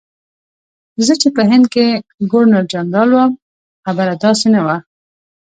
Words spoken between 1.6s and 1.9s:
کې